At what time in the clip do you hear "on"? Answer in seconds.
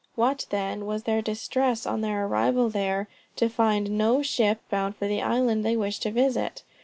1.85-2.01